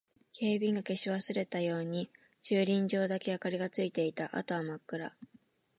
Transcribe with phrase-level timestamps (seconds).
[0.33, 2.09] 警備員が消し忘れたように
[2.41, 4.35] 駐輪場だけ明かりがついていた。
[4.35, 5.13] あとは真っ暗。